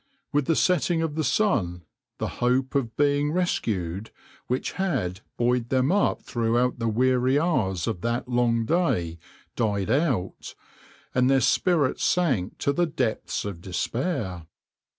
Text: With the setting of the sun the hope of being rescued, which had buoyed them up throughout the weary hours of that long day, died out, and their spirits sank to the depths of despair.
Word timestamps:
With 0.33 0.47
the 0.47 0.55
setting 0.55 1.03
of 1.03 1.13
the 1.13 1.23
sun 1.23 1.83
the 2.17 2.27
hope 2.41 2.73
of 2.73 2.97
being 2.97 3.31
rescued, 3.31 4.09
which 4.47 4.71
had 4.71 5.21
buoyed 5.37 5.69
them 5.69 5.91
up 5.91 6.23
throughout 6.23 6.79
the 6.79 6.87
weary 6.87 7.39
hours 7.39 7.85
of 7.85 8.01
that 8.01 8.27
long 8.27 8.65
day, 8.65 9.19
died 9.55 9.91
out, 9.91 10.55
and 11.13 11.29
their 11.29 11.39
spirits 11.39 12.03
sank 12.03 12.57
to 12.57 12.73
the 12.73 12.87
depths 12.87 13.45
of 13.45 13.61
despair. 13.61 14.47